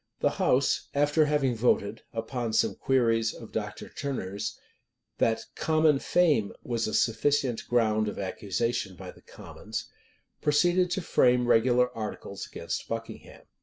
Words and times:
The 0.21 0.31
house, 0.41 0.89
after 0.95 1.25
having 1.25 1.53
voted, 1.55 2.01
upon 2.11 2.53
some 2.53 2.73
queries 2.73 3.35
of 3.35 3.51
Dr. 3.51 3.87
Turner's, 3.87 4.57
"that 5.19 5.45
common 5.53 5.99
fame 5.99 6.53
was 6.63 6.87
a 6.87 6.93
sufficient 6.95 7.67
ground 7.67 8.07
of 8.07 8.17
accusation 8.17 8.95
by 8.95 9.11
the 9.11 9.21
commons,"[*] 9.21 9.91
proceeded 10.41 10.89
to 10.89 11.01
frame 11.03 11.47
regular 11.47 11.95
articles 11.95 12.47
against 12.47 12.87
Buckingham. 12.89 13.43